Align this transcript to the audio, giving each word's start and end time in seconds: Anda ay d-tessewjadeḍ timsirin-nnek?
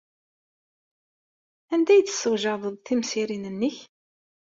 Anda 1.73 1.91
ay 1.93 2.01
d-tessewjadeḍ 2.03 2.75
timsirin-nnek? 2.79 3.77